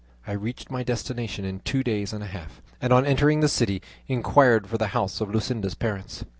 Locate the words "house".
4.97-5.21